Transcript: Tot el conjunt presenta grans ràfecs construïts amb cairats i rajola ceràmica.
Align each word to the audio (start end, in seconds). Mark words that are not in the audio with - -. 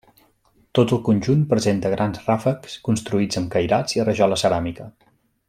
Tot 0.77 0.93
el 0.95 1.01
conjunt 1.09 1.43
presenta 1.51 1.91
grans 1.95 2.23
ràfecs 2.31 2.79
construïts 2.89 3.41
amb 3.43 3.53
cairats 3.57 3.99
i 4.01 4.07
rajola 4.09 4.41
ceràmica. 4.47 4.91